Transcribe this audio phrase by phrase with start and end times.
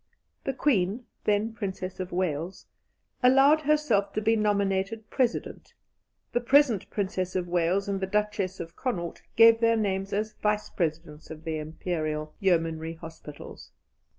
[0.45, 2.65] The Queen then Princess of Wales
[3.21, 5.75] allowed herself to be nominated President;
[6.31, 10.71] the present Princess of Wales and the Duchess of Connaught gave their names as Vice
[10.71, 13.73] Presidents of the Imperial Yeomanry Hospitals.